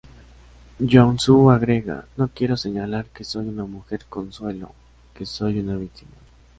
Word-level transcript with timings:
Yong-soo 0.79 1.51
agrega: 1.51 2.05
""No 2.17 2.27
quiero 2.29 2.57
señalar 2.57 3.05
que 3.13 3.23
soy 3.23 3.49
una 3.49 3.65
mujer 3.65 4.03
consuelo, 4.09 4.71
que 5.13 5.27
soy 5.27 5.59
una 5.59 5.75
víctima. 5.75 6.13